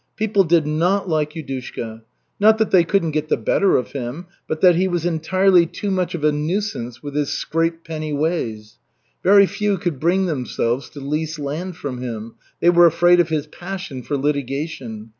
[0.15, 2.01] People did not like Yudushka.
[2.39, 5.91] Not that they couldn't get the better of him, but that he was entirely too
[5.91, 8.79] much of a nuisance with his scrape penny ways.
[9.23, 12.33] Very few could bring themselves to lease land from him.
[12.61, 15.09] They were afraid of his passion for litigation.